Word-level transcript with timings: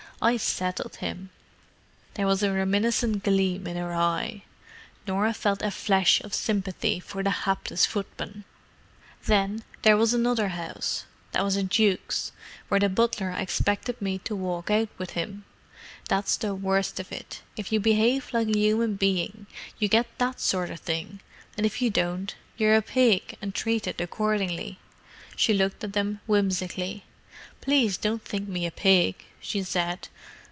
I 0.23 0.37
settled 0.37 0.97
him!" 0.97 1.31
There 2.13 2.27
was 2.27 2.43
a 2.43 2.51
reminiscent 2.53 3.23
gleam 3.23 3.65
in 3.65 3.75
her 3.75 3.91
eye: 3.91 4.43
Norah 5.07 5.33
felt 5.33 5.63
a 5.63 5.71
flash 5.71 6.21
of 6.21 6.35
sympathy 6.35 6.99
for 6.99 7.23
the 7.23 7.31
hapless 7.31 7.87
footman. 7.87 8.43
"Then 9.25 9.63
there 9.81 9.97
was 9.97 10.13
another 10.13 10.49
house—that 10.49 11.43
was 11.43 11.55
a 11.55 11.63
duke's—where 11.63 12.79
the 12.81 12.87
butler 12.87 13.31
expected 13.31 13.99
me 13.99 14.19
to 14.19 14.35
walk 14.35 14.69
out 14.69 14.89
with 14.99 15.09
him. 15.17 15.43
That's 16.07 16.37
the 16.37 16.53
worst 16.53 16.99
of 16.99 17.11
it: 17.11 17.41
if 17.57 17.71
you 17.71 17.79
behave 17.79 18.31
like 18.31 18.47
a 18.49 18.55
human 18.59 18.97
being 18.97 19.47
you 19.79 19.87
get 19.87 20.05
that 20.19 20.39
sort 20.39 20.69
of 20.69 20.81
thing, 20.81 21.21
and 21.57 21.65
if 21.65 21.81
you 21.81 21.89
don't 21.89 22.35
you're 22.57 22.75
a 22.75 22.83
pig, 22.83 23.37
and 23.41 23.55
treated 23.55 23.99
accordingly." 23.99 24.77
She 25.35 25.55
looked 25.55 25.83
at 25.83 25.93
them 25.93 26.19
whimsically. 26.27 27.05
"Please 27.59 27.97
don't 27.97 28.23
think 28.23 28.47
me 28.47 28.65
a 28.65 28.71
pig!" 28.71 29.15
she 29.39 29.63
said. 29.63 30.07